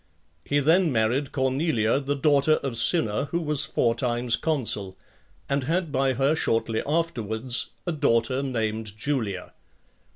[0.43, 4.97] He then married (2) Cornelia, the daughter of Cinna, who was four times consul;
[5.47, 9.53] and had by her, shortly afterwards, a daughter named Julia.